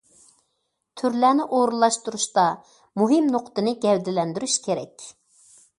تۈرلەرنى 1.01 1.45
ئورۇنلاشتۇرۇشتا 1.57 2.47
مۇھىم 3.03 3.31
نۇقتىنى 3.37 3.79
گەۋدىلەندۈرۈش 3.87 4.59
كېرەك. 4.69 5.11